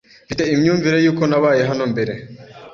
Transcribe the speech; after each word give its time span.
Mfite 0.25 0.43
imyumvire 0.53 0.97
yuko 1.05 1.23
nabaye 1.31 1.61
hano 1.69 1.83
mbere. 1.93 2.13